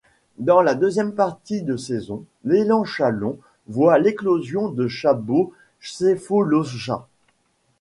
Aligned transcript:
Dans 0.39 0.63
la 0.63 0.73
deuxième 0.73 1.13
partie 1.13 1.61
de 1.61 1.77
saison, 1.77 2.25
l'Élan 2.43 2.83
Chalon 2.85 3.37
voit 3.67 3.99
l'éclosion 3.99 4.69
de 4.69 4.87
Thabo 4.87 5.53
Sefolosha. 5.79 7.07